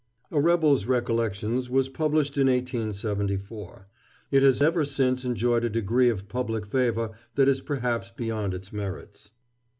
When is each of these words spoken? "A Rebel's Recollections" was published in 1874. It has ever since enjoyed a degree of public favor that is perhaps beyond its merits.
"A 0.31 0.41
Rebel's 0.41 0.87
Recollections" 0.87 1.69
was 1.69 1.87
published 1.87 2.35
in 2.35 2.47
1874. 2.47 3.87
It 4.31 4.41
has 4.41 4.59
ever 4.59 4.83
since 4.83 5.23
enjoyed 5.25 5.63
a 5.63 5.69
degree 5.69 6.09
of 6.09 6.27
public 6.27 6.65
favor 6.65 7.11
that 7.35 7.47
is 7.47 7.61
perhaps 7.61 8.09
beyond 8.09 8.55
its 8.55 8.73
merits. 8.73 9.29